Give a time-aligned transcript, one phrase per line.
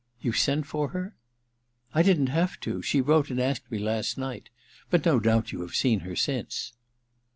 [0.13, 1.13] * You sent for her?
[1.93, 4.49] I didn't have to— she wrote and asked me last night.
[4.89, 6.73] But no doubt you have seen her since.